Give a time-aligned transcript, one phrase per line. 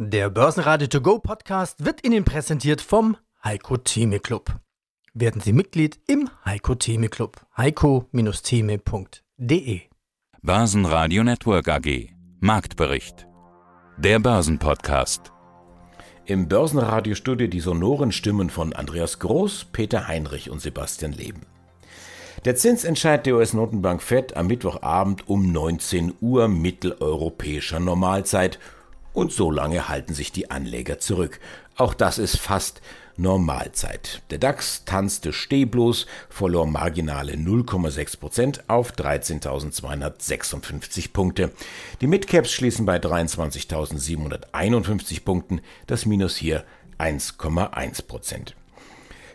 [0.00, 4.60] Der Börsenradio To Go Podcast wird Ihnen präsentiert vom Heiko Theme Club.
[5.12, 7.44] Werden Sie Mitglied im Heiko Theme Club.
[7.56, 9.80] heiko-theme.de
[10.40, 13.26] Börsenradio Network AG Marktbericht
[13.96, 15.32] Der Börsenpodcast
[16.26, 21.40] Im Börsenradiostudio die sonoren Stimmen von Andreas Groß, Peter Heinrich und Sebastian Leben.
[22.44, 28.60] Der Zinsentscheid der US-Notenbank FED am Mittwochabend um 19 Uhr mitteleuropäischer Normalzeit–
[29.12, 31.40] und so lange halten sich die Anleger zurück.
[31.76, 32.80] Auch das ist fast
[33.18, 34.22] Normalzeit.
[34.30, 41.50] Der DAX tanzte stehblos, verlor marginale 0,6% auf 13.256 Punkte.
[42.00, 46.62] Die Midcaps schließen bei 23.751 Punkten, das Minus hier
[46.98, 48.52] 1,1%.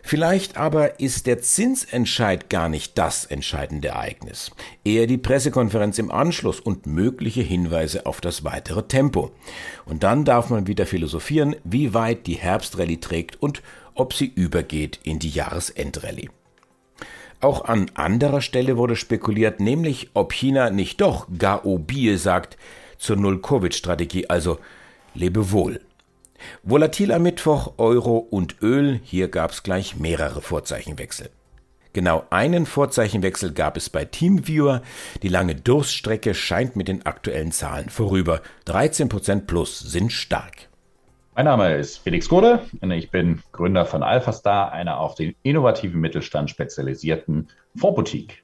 [0.06, 4.52] Vielleicht aber ist der Zinsentscheid gar nicht das entscheidende Ereignis,
[4.84, 9.32] eher die Pressekonferenz im Anschluss und mögliche Hinweise auf das weitere Tempo.
[9.86, 13.64] Und dann darf man wieder philosophieren, wie weit die Herbstrallye trägt und
[13.96, 16.30] ob sie übergeht in die Jahresendrallye.
[17.40, 22.58] Auch an anderer Stelle wurde spekuliert, nämlich ob China nicht doch Gao Bie sagt
[22.98, 24.60] zur Null-Covid-Strategie, also
[25.14, 25.80] lebe wohl.
[26.64, 31.30] Volatil am Mittwoch Euro und Öl, hier gab es gleich mehrere Vorzeichenwechsel.
[31.94, 34.82] Genau einen Vorzeichenwechsel gab es bei Teamviewer.
[35.22, 38.42] Die lange Durststrecke scheint mit den aktuellen Zahlen vorüber.
[38.66, 40.70] 13% plus sind stark.
[41.36, 46.00] Mein Name ist Felix Gode und ich bin Gründer von AlphaStar, einer auf den innovativen
[46.00, 48.43] Mittelstand spezialisierten Fondsboutique.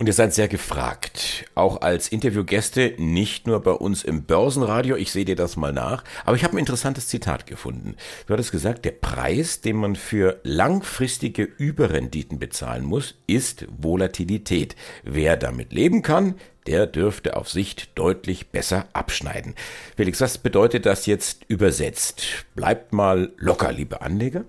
[0.00, 5.10] Und ihr seid sehr gefragt, auch als Interviewgäste, nicht nur bei uns im Börsenradio, ich
[5.10, 7.96] sehe dir das mal nach, aber ich habe ein interessantes Zitat gefunden.
[8.26, 14.76] Du hattest gesagt, der Preis, den man für langfristige Überrenditen bezahlen muss, ist Volatilität.
[15.02, 16.36] Wer damit leben kann,
[16.68, 19.56] der dürfte auf Sicht deutlich besser abschneiden.
[19.96, 22.22] Felix, was bedeutet das jetzt übersetzt?
[22.54, 24.44] Bleibt mal locker, liebe Anleger.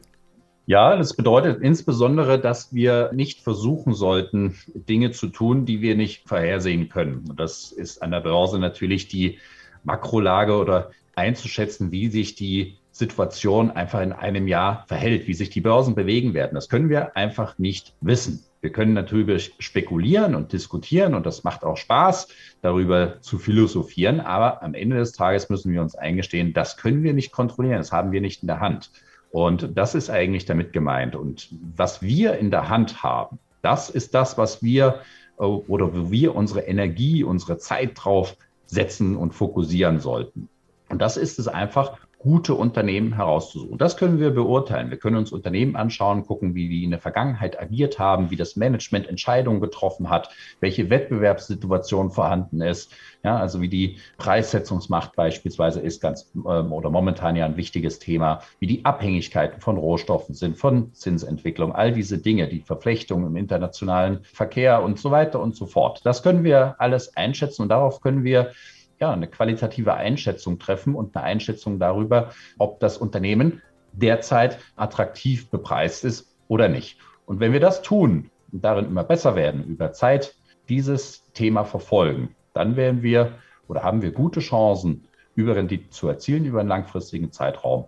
[0.69, 6.29] Ja, das bedeutet insbesondere, dass wir nicht versuchen sollten, Dinge zu tun, die wir nicht
[6.29, 7.25] vorhersehen können.
[7.27, 9.39] Und das ist an der Börse natürlich die
[9.83, 15.61] Makrolage oder einzuschätzen, wie sich die Situation einfach in einem Jahr verhält, wie sich die
[15.61, 16.53] Börsen bewegen werden.
[16.53, 18.43] Das können wir einfach nicht wissen.
[18.61, 22.27] Wir können natürlich spekulieren und diskutieren und das macht auch Spaß,
[22.61, 24.19] darüber zu philosophieren.
[24.19, 27.91] Aber am Ende des Tages müssen wir uns eingestehen, das können wir nicht kontrollieren, das
[27.91, 28.91] haben wir nicht in der Hand.
[29.31, 31.15] Und das ist eigentlich damit gemeint.
[31.15, 35.01] Und was wir in der Hand haben, das ist das, was wir
[35.37, 38.35] äh, oder wo wir unsere Energie, unsere Zeit drauf
[38.65, 40.49] setzen und fokussieren sollten.
[40.89, 43.77] Und das ist es einfach, gute Unternehmen herauszusuchen.
[43.77, 44.89] Das können wir beurteilen.
[44.89, 48.57] Wir können uns Unternehmen anschauen, gucken, wie die in der Vergangenheit agiert haben, wie das
[48.57, 52.91] Management Entscheidungen getroffen hat, welche Wettbewerbssituation vorhanden ist.
[53.23, 58.41] Ja, also wie die Preissetzungsmacht beispielsweise ist ganz ähm, oder momentan ja ein wichtiges Thema,
[58.59, 64.19] wie die Abhängigkeiten von Rohstoffen sind, von Zinsentwicklung, all diese Dinge, die Verflechtung im internationalen
[64.23, 66.01] Verkehr und so weiter und so fort.
[66.03, 68.51] Das können wir alles einschätzen und darauf können wir
[68.99, 73.61] ja, eine qualitative Einschätzung treffen und eine Einschätzung darüber, ob das Unternehmen
[73.93, 76.97] derzeit attraktiv bepreist ist oder nicht.
[77.25, 80.35] Und wenn wir das tun und darin immer besser werden, über Zeit
[80.67, 83.33] dieses Thema verfolgen, dann werden wir
[83.67, 85.05] oder haben wir gute Chancen,
[85.35, 87.85] Überrendite zu erzielen über einen langfristigen Zeitraum.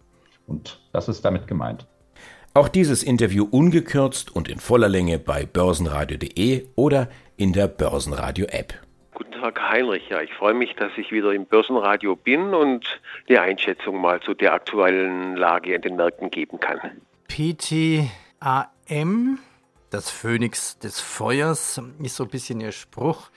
[0.47, 1.87] Und das ist damit gemeint.
[2.53, 8.73] Auch dieses Interview ungekürzt und in voller Länge bei börsenradio.de oder in der Börsenradio-App.
[9.41, 10.07] Tag, Heinrich.
[10.09, 14.35] Ja, ich freue mich, dass ich wieder im Börsenradio bin und die Einschätzung mal zu
[14.35, 16.79] der aktuellen Lage in den Märkten geben kann.
[17.27, 18.09] PTAM,
[19.89, 23.31] das Phönix des Feuers, ist so ein bisschen Ihr Spruch.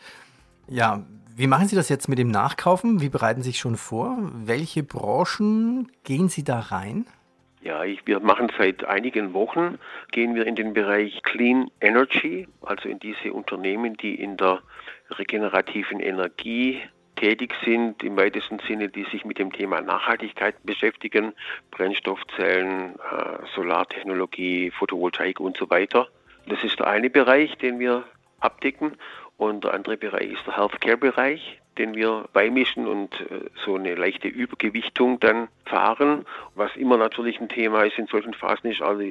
[0.69, 1.07] Ja,
[1.37, 3.01] wie machen Sie das jetzt mit dem Nachkaufen?
[3.01, 4.19] Wie bereiten Sie sich schon vor?
[4.45, 7.07] Welche Branchen gehen Sie da rein?
[7.63, 9.79] Ja, ich, wir machen seit einigen Wochen,
[10.13, 14.61] gehen wir in den Bereich Clean Energy, also in diese Unternehmen, die in der
[15.11, 16.81] regenerativen Energie
[17.17, 21.33] tätig sind, im weitesten Sinne, die sich mit dem Thema Nachhaltigkeit beschäftigen,
[21.71, 26.09] Brennstoffzellen, äh, Solartechnologie, Photovoltaik und so weiter.
[26.47, 28.05] Das ist der eine Bereich, den wir
[28.41, 28.97] abdecken.
[29.37, 34.29] Und der andere Bereich ist der Healthcare-Bereich, den wir beimischen und äh, so eine leichte
[34.29, 36.25] Übergewichtung dann fahren.
[36.55, 39.03] Was immer natürlich ein Thema ist in solchen Phasen, ist also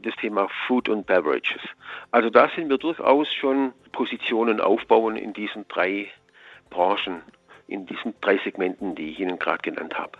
[0.00, 1.60] das Thema Food und Beverages.
[2.10, 6.08] Also da sind wir durchaus schon Positionen aufbauen in diesen drei
[6.70, 7.22] Branchen,
[7.68, 10.18] in diesen drei Segmenten, die ich Ihnen gerade genannt habe.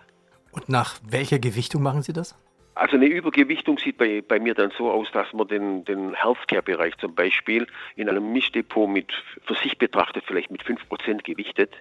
[0.52, 2.36] Und nach welcher Gewichtung machen Sie das?
[2.76, 6.96] Also eine Übergewichtung sieht bei, bei mir dann so aus, dass man den, den Healthcare-Bereich
[6.98, 9.12] zum Beispiel in einem Mischdepot mit,
[9.44, 11.72] für sich betrachtet, vielleicht mit 5% gewichtet,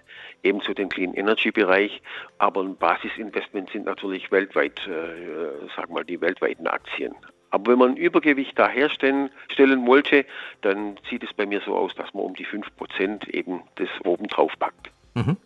[0.44, 2.00] ebenso den Clean Energy-Bereich,
[2.38, 7.14] aber ein Basisinvestment sind natürlich weltweit, äh, sag mal, die weltweiten Aktien.
[7.50, 10.26] Aber wenn man ein Übergewicht da herstellen stellen wollte,
[10.62, 14.28] dann sieht es bei mir so aus, dass man um die 5% eben das oben
[14.28, 14.90] drauf packt.
[15.14, 15.36] Mhm.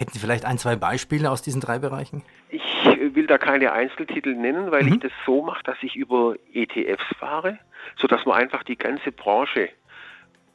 [0.00, 2.22] Hätten Sie vielleicht ein, zwei Beispiele aus diesen drei Bereichen?
[3.10, 4.92] Ich will da keine Einzeltitel nennen, weil mhm.
[4.92, 7.58] ich das so mache, dass ich über ETFs fahre,
[7.96, 9.70] sodass man einfach die ganze Branche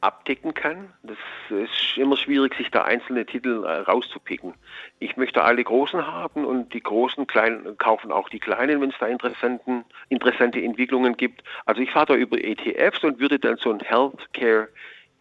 [0.00, 0.90] abdecken kann.
[1.02, 1.18] Das
[1.50, 4.54] ist immer schwierig, sich da einzelne Titel äh, rauszupicken.
[5.00, 8.98] Ich möchte alle Großen haben und die Großen kleinen, kaufen auch die Kleinen, wenn es
[8.98, 11.42] da interessanten, interessante Entwicklungen gibt.
[11.66, 14.68] Also ich fahre da über ETFs und würde dann so ein Healthcare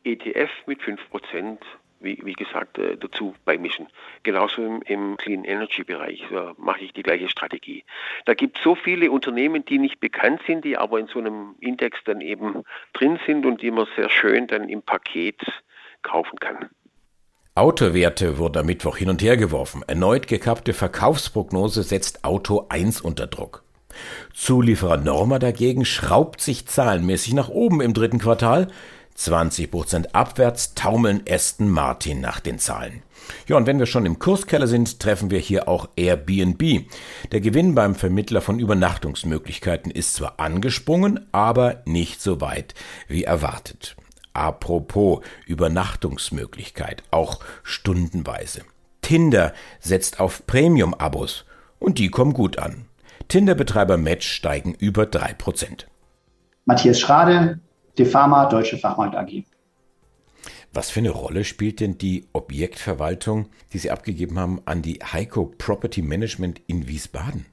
[0.06, 1.58] ETF mit 5%
[2.00, 3.88] wie, wie gesagt, äh, dazu beimischen.
[4.24, 6.24] Genauso im, im Clean Energy Bereich
[6.58, 7.84] mache ich die gleiche Strategie.
[8.26, 11.56] Da gibt es so viele Unternehmen, die nicht bekannt sind, die aber in so einem
[11.60, 12.64] Index dann eben
[12.94, 15.42] drin sind und die man sehr schön dann im Paket
[16.02, 16.70] kaufen kann.
[17.58, 19.82] Autowerte wurden am Mittwoch hin und her geworfen.
[19.88, 23.64] Erneut gekappte Verkaufsprognose setzt Auto 1 unter Druck.
[24.34, 28.68] Zulieferer Norma dagegen schraubt sich zahlenmäßig nach oben im dritten Quartal.
[29.16, 33.02] 20 Prozent abwärts taumeln Aston Martin nach den Zahlen.
[33.48, 36.86] Ja, und wenn wir schon im Kurskeller sind, treffen wir hier auch Airbnb.
[37.32, 42.76] Der Gewinn beim Vermittler von Übernachtungsmöglichkeiten ist zwar angesprungen, aber nicht so weit
[43.08, 43.96] wie erwartet.
[44.34, 48.64] Apropos Übernachtungsmöglichkeit, auch stundenweise.
[49.02, 51.46] Tinder setzt auf Premium-Abos
[51.80, 52.86] und die kommen gut an.
[53.30, 55.86] Tinder-Betreiber Match steigen über 3%.
[56.66, 57.60] Matthias Schrade,
[57.98, 59.44] Defama Deutsche Fachmarkt AG.
[60.74, 65.54] Was für eine Rolle spielt denn die Objektverwaltung, die Sie abgegeben haben, an die Heiko
[65.58, 67.46] Property Management in Wiesbaden?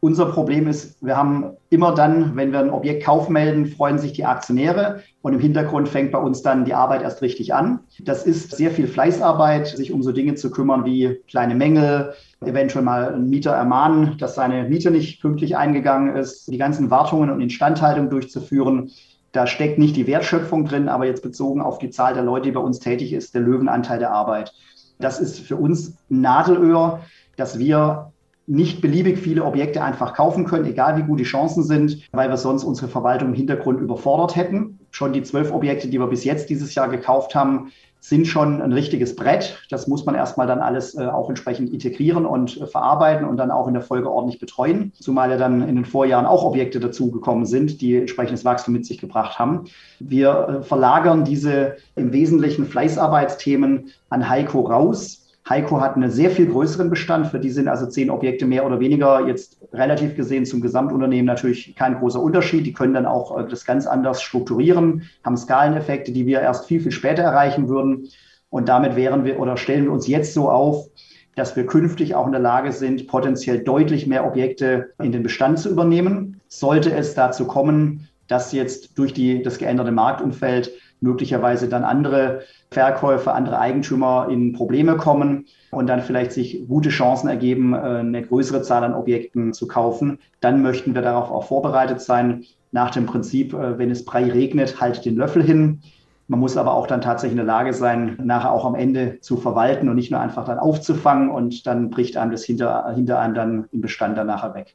[0.00, 4.12] Unser Problem ist, wir haben immer dann, wenn wir ein Objekt Kauf melden, freuen sich
[4.12, 7.80] die Aktionäre und im Hintergrund fängt bei uns dann die Arbeit erst richtig an.
[8.00, 12.84] Das ist sehr viel Fleißarbeit, sich um so Dinge zu kümmern wie kleine Mängel, eventuell
[12.84, 17.40] mal einen Mieter ermahnen, dass seine Miete nicht pünktlich eingegangen ist, die ganzen Wartungen und
[17.40, 18.92] Instandhaltung durchzuführen.
[19.36, 22.52] Da steckt nicht die Wertschöpfung drin, aber jetzt bezogen auf die Zahl der Leute, die
[22.52, 24.54] bei uns tätig ist, der Löwenanteil der Arbeit.
[24.98, 27.00] Das ist für uns Nadelöhr,
[27.36, 28.12] dass wir
[28.46, 32.38] nicht beliebig viele Objekte einfach kaufen können, egal wie gut die Chancen sind, weil wir
[32.38, 34.78] sonst unsere Verwaltung im Hintergrund überfordert hätten.
[34.96, 37.70] Schon die zwölf Objekte, die wir bis jetzt dieses Jahr gekauft haben,
[38.00, 39.58] sind schon ein richtiges Brett.
[39.68, 43.50] Das muss man erstmal dann alles äh, auch entsprechend integrieren und äh, verarbeiten und dann
[43.50, 44.92] auch in der Folge ordentlich betreuen.
[44.98, 48.96] Zumal ja dann in den Vorjahren auch Objekte dazugekommen sind, die entsprechendes Wachstum mit sich
[48.96, 49.64] gebracht haben.
[49.98, 56.46] Wir äh, verlagern diese im Wesentlichen Fleißarbeitsthemen an Heiko raus Heiko hat einen sehr viel
[56.46, 57.28] größeren Bestand.
[57.28, 61.76] Für die sind also zehn Objekte mehr oder weniger jetzt relativ gesehen zum Gesamtunternehmen natürlich
[61.76, 62.66] kein großer Unterschied.
[62.66, 66.80] Die können dann auch äh, das ganz anders strukturieren, haben Skaleneffekte, die wir erst viel,
[66.80, 68.08] viel später erreichen würden.
[68.50, 70.88] Und damit wären wir oder stellen wir uns jetzt so auf,
[71.36, 75.58] dass wir künftig auch in der Lage sind, potenziell deutlich mehr Objekte in den Bestand
[75.58, 76.40] zu übernehmen.
[76.48, 80.72] Sollte es dazu kommen, dass jetzt durch die, das geänderte Marktumfeld
[81.06, 87.28] möglicherweise dann andere Verkäufer, andere Eigentümer in Probleme kommen und dann vielleicht sich gute Chancen
[87.28, 92.00] ergeben, äh, eine größere Zahl an Objekten zu kaufen, dann möchten wir darauf auch vorbereitet
[92.00, 92.44] sein.
[92.72, 95.80] Nach dem Prinzip, äh, wenn es Brei regnet, halt den Löffel hin.
[96.28, 99.36] Man muss aber auch dann tatsächlich in der Lage sein, nachher auch am Ende zu
[99.36, 103.34] verwalten und nicht nur einfach dann aufzufangen und dann bricht einem das hinter, hinter einem
[103.34, 104.74] dann im Bestand dann nachher weg.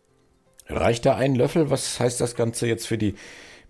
[0.69, 1.69] Reicht da ein Löffel?
[1.69, 3.15] Was heißt das Ganze jetzt für die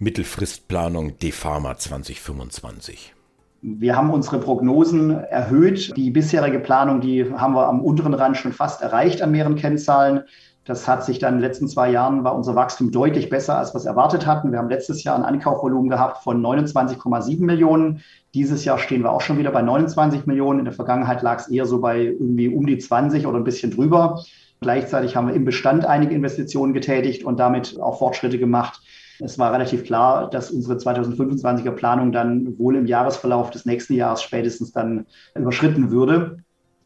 [0.02, 3.14] Mittelfristplanung DeFarma 2025?
[3.62, 5.96] Wir haben unsere Prognosen erhöht.
[5.96, 10.22] Die bisherige Planung, die haben wir am unteren Rand schon fast erreicht an mehreren Kennzahlen.
[10.66, 13.76] Das hat sich dann in den letzten zwei Jahren war unser Wachstum deutlich besser, als
[13.76, 14.52] wir es erwartet hatten.
[14.52, 18.02] Wir haben letztes Jahr ein Ankaufvolumen gehabt von 29,7 Millionen.
[18.34, 20.58] Dieses Jahr stehen wir auch schon wieder bei 29 Millionen.
[20.58, 23.70] In der Vergangenheit lag es eher so bei irgendwie um die 20 oder ein bisschen
[23.70, 24.24] drüber.
[24.62, 28.82] Gleichzeitig haben wir im Bestand einige Investitionen getätigt und damit auch Fortschritte gemacht.
[29.24, 34.22] Es war relativ klar, dass unsere 2025er Planung dann wohl im Jahresverlauf des nächsten Jahres
[34.22, 36.38] spätestens dann überschritten würde.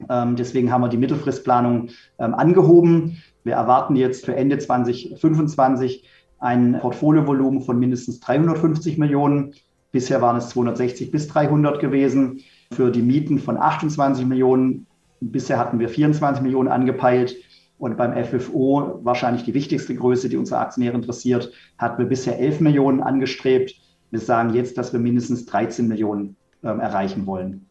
[0.09, 1.89] Ähm, deswegen haben wir die Mittelfristplanung
[2.19, 3.21] ähm, angehoben.
[3.43, 9.53] Wir erwarten jetzt für Ende 2025 ein Portfoliovolumen von mindestens 350 Millionen.
[9.91, 12.41] Bisher waren es 260 bis 300 gewesen.
[12.73, 14.87] Für die Mieten von 28 Millionen.
[15.21, 17.35] Bisher hatten wir 24 Millionen angepeilt.
[17.77, 22.61] Und beim FFO, wahrscheinlich die wichtigste Größe, die unsere Aktionäre interessiert, hatten wir bisher 11
[22.61, 23.75] Millionen angestrebt.
[24.11, 27.67] Wir sagen jetzt, dass wir mindestens 13 Millionen ähm, erreichen wollen.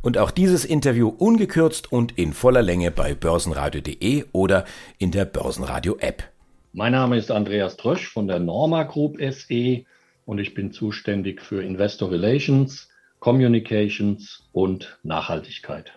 [0.00, 4.64] Und auch dieses Interview ungekürzt und in voller Länge bei börsenradio.de oder
[4.98, 6.24] in der Börsenradio-App.
[6.72, 9.84] Mein Name ist Andreas Trösch von der Norma Group SE
[10.24, 12.88] und ich bin zuständig für Investor Relations,
[13.20, 15.92] Communications und Nachhaltigkeit.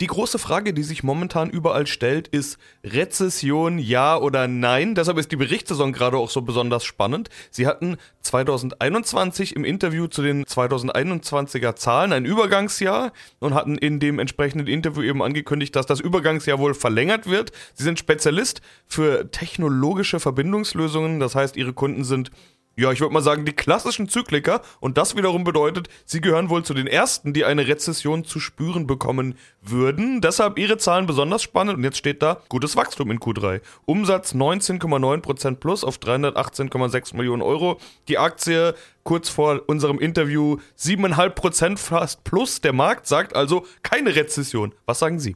[0.00, 4.94] Die große Frage, die sich momentan überall stellt, ist Rezession ja oder nein.
[4.94, 7.30] Deshalb ist die Berichtssaison gerade auch so besonders spannend.
[7.50, 14.20] Sie hatten 2021 im Interview zu den 2021er Zahlen ein Übergangsjahr und hatten in dem
[14.20, 17.50] entsprechenden Interview eben angekündigt, dass das Übergangsjahr wohl verlängert wird.
[17.74, 21.18] Sie sind Spezialist für technologische Verbindungslösungen.
[21.18, 22.30] Das heißt, Ihre Kunden sind
[22.78, 24.62] ja, ich würde mal sagen, die klassischen Zykliker.
[24.78, 28.86] Und das wiederum bedeutet, sie gehören wohl zu den ersten, die eine Rezession zu spüren
[28.86, 30.20] bekommen würden.
[30.20, 31.78] Deshalb ihre Zahlen besonders spannend.
[31.78, 33.62] Und jetzt steht da gutes Wachstum in Q3.
[33.84, 37.80] Umsatz 19,9% plus auf 318,6 Millionen Euro.
[38.06, 42.60] Die Aktie kurz vor unserem Interview 7,5% fast plus.
[42.60, 44.72] Der Markt sagt also keine Rezession.
[44.86, 45.34] Was sagen Sie?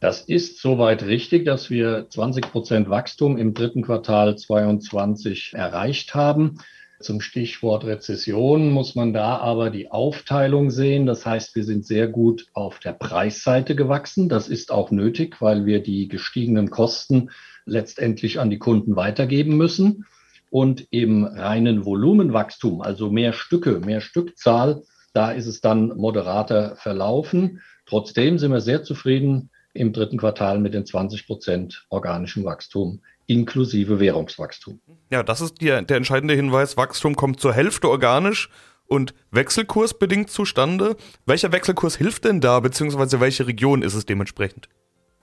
[0.00, 6.58] Das ist soweit richtig, dass wir 20 Prozent Wachstum im dritten Quartal 22 erreicht haben.
[7.00, 11.04] Zum Stichwort Rezession muss man da aber die Aufteilung sehen.
[11.04, 14.30] Das heißt, wir sind sehr gut auf der Preisseite gewachsen.
[14.30, 17.30] Das ist auch nötig, weil wir die gestiegenen Kosten
[17.66, 20.06] letztendlich an die Kunden weitergeben müssen.
[20.50, 27.60] Und im reinen Volumenwachstum, also mehr Stücke, mehr Stückzahl, da ist es dann moderater verlaufen.
[27.84, 34.00] Trotzdem sind wir sehr zufrieden im dritten Quartal mit den 20 Prozent organischem Wachstum inklusive
[34.00, 34.80] Währungswachstum.
[35.10, 36.76] Ja, das ist die, der entscheidende Hinweis.
[36.76, 38.50] Wachstum kommt zur Hälfte organisch
[38.86, 40.96] und wechselkursbedingt zustande.
[41.26, 44.68] Welcher Wechselkurs hilft denn da, beziehungsweise welche Region ist es dementsprechend?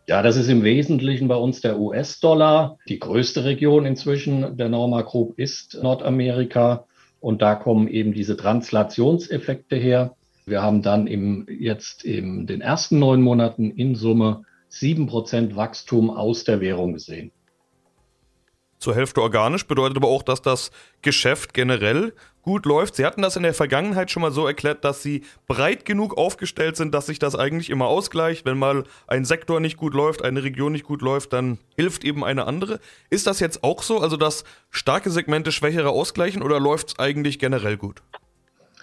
[0.08, 2.78] Ja, das ist im Wesentlichen bei uns der US-Dollar.
[2.88, 6.86] Die größte Region inzwischen der Norma Group ist Nordamerika.
[7.20, 10.16] Und da kommen eben diese Translationseffekte her.
[10.48, 16.10] Wir haben dann im, jetzt in den ersten neun Monaten in Summe sieben Prozent Wachstum
[16.10, 17.32] aus der Währung gesehen.
[18.80, 22.14] Zur Hälfte organisch bedeutet aber auch, dass das Geschäft generell
[22.44, 22.96] gut läuft.
[22.96, 26.78] Sie hatten das in der Vergangenheit schon mal so erklärt, dass Sie breit genug aufgestellt
[26.78, 28.46] sind, dass sich das eigentlich immer ausgleicht.
[28.46, 32.24] Wenn mal ein Sektor nicht gut läuft, eine Region nicht gut läuft, dann hilft eben
[32.24, 32.80] eine andere.
[33.10, 37.38] Ist das jetzt auch so, also dass starke Segmente schwächere ausgleichen oder läuft es eigentlich
[37.38, 38.02] generell gut?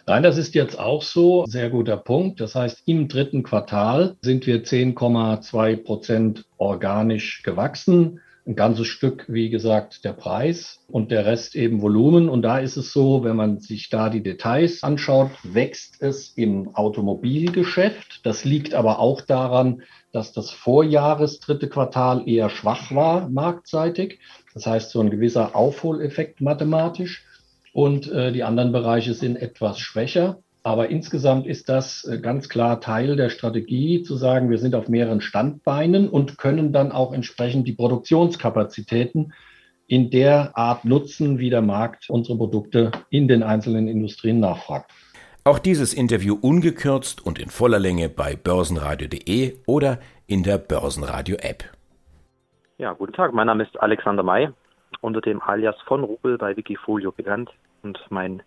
[0.06, 1.46] Nein, das ist jetzt auch so.
[1.46, 2.38] Sehr guter Punkt.
[2.38, 8.20] Das heißt, im dritten Quartal sind wir 10,2 Prozent organisch gewachsen.
[8.46, 12.28] Ein ganzes Stück, wie gesagt, der Preis und der Rest eben Volumen.
[12.28, 16.74] Und da ist es so, wenn man sich da die Details anschaut, wächst es im
[16.74, 18.20] Automobilgeschäft.
[18.24, 19.80] Das liegt aber auch daran,
[20.12, 24.18] dass das Vorjahres dritte Quartal eher schwach war, marktseitig.
[24.52, 27.24] Das heißt, so ein gewisser Aufholeffekt mathematisch
[27.74, 30.38] und äh, die anderen Bereiche sind etwas schwächer.
[30.62, 34.88] Aber insgesamt ist das äh, ganz klar Teil der Strategie, zu sagen, wir sind auf
[34.88, 39.34] mehreren Standbeinen und können dann auch entsprechend die Produktionskapazitäten
[39.88, 44.92] in der Art nutzen, wie der Markt unsere Produkte in den einzelnen Industrien nachfragt.
[45.42, 51.64] Auch dieses Interview ungekürzt und in voller Länge bei börsenradio.de oder in der Börsenradio-App.
[52.78, 54.48] Ja, guten Tag, mein Name ist Alexander May,
[55.00, 57.50] unter dem Alias von Rubel bei Wikifolio bekannt
[57.84, 58.42] und mein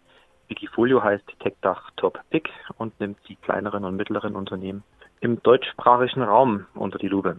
[0.47, 4.83] Wikifolio heißt TechDach Top Pick und nimmt die kleineren und mittleren Unternehmen
[5.21, 7.37] im deutschsprachigen Raum unter die Lupe.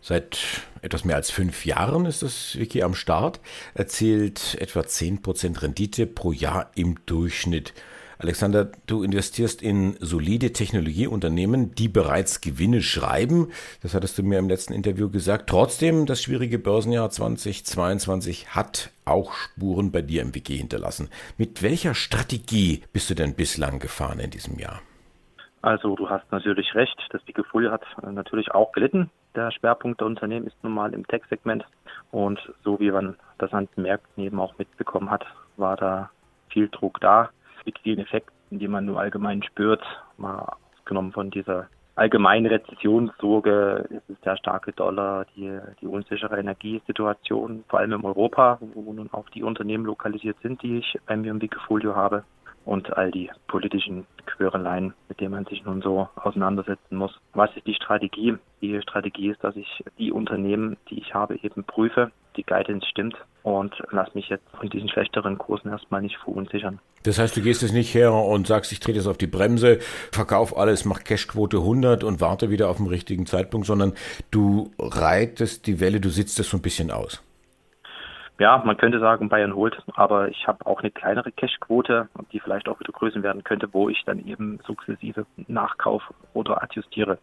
[0.00, 3.40] Seit etwas mehr als fünf Jahren ist das Wiki am Start,
[3.74, 7.72] erzielt etwa 10% Rendite pro Jahr im Durchschnitt.
[8.18, 13.48] Alexander, du investierst in solide Technologieunternehmen, die bereits Gewinne schreiben.
[13.82, 15.48] Das hattest du mir im letzten Interview gesagt.
[15.48, 21.08] Trotzdem, das schwierige Börsenjahr 2022 hat auch Spuren bei dir im WG hinterlassen.
[21.38, 24.80] Mit welcher Strategie bist du denn bislang gefahren in diesem Jahr?
[25.62, 29.10] Also du hast natürlich recht, das Wikifolio hat natürlich auch gelitten.
[29.36, 31.64] Der Schwerpunkt der Unternehmen ist nun mal im Tech-Segment
[32.10, 35.24] und so wie man das an den Märkten eben auch mitbekommen hat,
[35.56, 36.10] war da
[36.48, 37.30] viel Druck da
[37.64, 39.82] mit vielen Effekten, die man nur allgemein spürt,
[40.16, 47.64] mal ausgenommen von dieser allgemeinen Rezessionssorge, ist es der starke Dollar, die, die unsichere Energiesituation,
[47.68, 51.30] vor allem in Europa, wo nun auch die Unternehmen lokalisiert sind, die ich bei mir
[51.30, 52.24] im Wikifolio habe
[52.64, 57.18] und all die politischen Quereleien, mit denen man sich nun so auseinandersetzen muss.
[57.34, 58.36] Was ist die Strategie?
[58.60, 63.16] Die Strategie ist, dass ich die Unternehmen, die ich habe, eben prüfe, die Guidance stimmt
[63.42, 66.78] und lass mich jetzt von diesen schlechteren Kursen erstmal nicht verunsichern.
[67.02, 69.78] Das heißt, du gehst jetzt nicht her und sagst, ich trete jetzt auf die Bremse,
[70.12, 73.94] verkauf alles, mach Cashquote 100 und warte wieder auf den richtigen Zeitpunkt, sondern
[74.30, 77.22] du reitest die Welle, du sitzt es so ein bisschen aus
[78.42, 82.68] ja, man könnte sagen, Bayern holt, aber ich habe auch eine kleinere Cashquote, die vielleicht
[82.68, 87.18] auch wieder größer werden könnte, wo ich dann eben sukzessive nachkaufe oder adjustiere.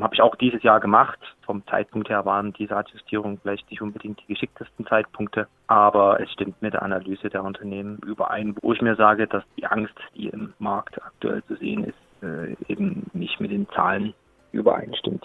[0.00, 1.18] Habe ich auch dieses Jahr gemacht.
[1.44, 6.60] Vom Zeitpunkt her waren diese Adjustierungen vielleicht nicht unbedingt die geschicktesten Zeitpunkte, aber es stimmt
[6.62, 10.52] mit der Analyse der Unternehmen überein, wo ich mir sage, dass die Angst, die im
[10.58, 14.14] Markt aktuell zu sehen ist, äh, eben nicht mit den Zahlen
[14.52, 15.24] übereinstimmt.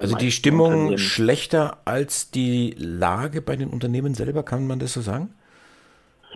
[0.00, 5.00] Also die Stimmung schlechter als die Lage bei den Unternehmen selber, kann man das so
[5.00, 5.34] sagen?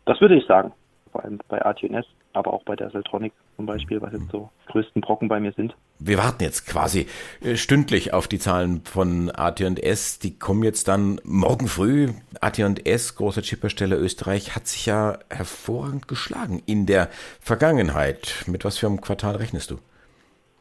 [0.04, 0.72] Das würde ich sagen.
[1.12, 5.02] Vor allem bei AT&S, aber auch bei der Seltronic zum Beispiel, was jetzt so größten
[5.02, 5.74] Brocken bei mir sind.
[5.98, 7.06] Wir warten jetzt quasi
[7.42, 10.18] äh, stündlich auf die Zahlen von AT&S.
[10.18, 12.08] Die kommen jetzt dann morgen früh.
[12.40, 17.08] AT&S, großer Chiphersteller Österreich, hat sich ja hervorragend geschlagen in der
[17.40, 18.44] Vergangenheit.
[18.46, 19.76] Mit was für einem Quartal rechnest du?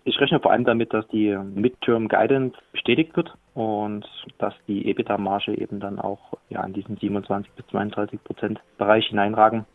[0.04, 4.06] Ich rechne vor allem damit, dass die Midterm Guidance bestätigt wird und
[4.40, 9.66] dass die EBITDA-Marge eben dann auch ja, in diesen 27 bis 32 Prozent Bereich hineinragen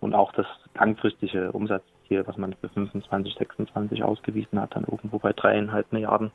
[0.00, 1.50] und auch das langfristige
[2.04, 6.30] Umsatzziel, was man für 25, 26 ausgewiesen hat, dann irgendwo bei dreieinhalb Milliarden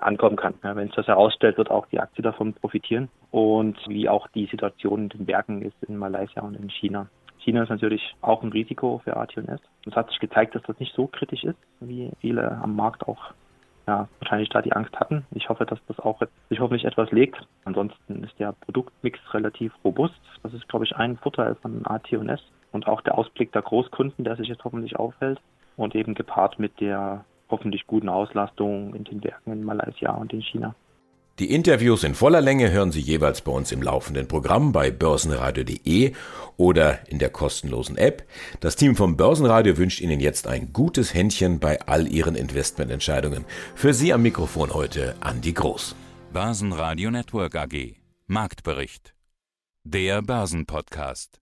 [0.00, 0.54] ankommen kann.
[0.62, 4.46] Ja, wenn es das herausstellt, wird auch die Aktie davon profitieren und wie auch die
[4.46, 7.08] Situation in den Werken ist in Malaysia und in China.
[7.38, 9.60] China ist natürlich auch ein Risiko für AT&S.
[9.86, 13.32] Es hat sich gezeigt, dass das nicht so kritisch ist, wie viele am Markt auch
[13.88, 15.26] ja, wahrscheinlich da die Angst hatten.
[15.32, 17.36] Ich hoffe, dass das auch sich hoffentlich etwas legt.
[17.64, 20.14] Ansonsten ist der Produktmix relativ robust.
[20.44, 22.40] Das ist, glaube ich, ein Vorteil von AT&S
[22.72, 25.40] und auch der Ausblick der Großkunden, der sich jetzt hoffentlich aufhält
[25.76, 30.42] und eben gepaart mit der hoffentlich guten Auslastung in den Werken in Malaysia und in
[30.42, 30.74] China.
[31.38, 36.12] Die Interviews in voller Länge hören Sie jeweils bei uns im laufenden Programm bei börsenradio.de
[36.58, 38.24] oder in der kostenlosen App.
[38.60, 43.46] Das Team vom Börsenradio wünscht Ihnen jetzt ein gutes Händchen bei all Ihren Investmententscheidungen.
[43.74, 45.96] Für Sie am Mikrofon heute Andi Groß.
[46.34, 47.96] Börsenradio Network AG.
[48.26, 49.14] Marktbericht.
[49.84, 51.41] Der Börsenpodcast.